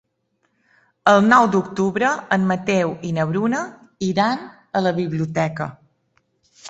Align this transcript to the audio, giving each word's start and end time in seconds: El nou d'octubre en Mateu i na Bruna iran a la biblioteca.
El 1.11 1.19
nou 1.33 1.49
d'octubre 1.55 2.09
en 2.37 2.47
Mateu 2.53 2.95
i 3.09 3.13
na 3.19 3.27
Bruna 3.35 3.61
iran 4.09 4.43
a 4.81 4.85
la 4.87 4.95
biblioteca. 5.01 5.69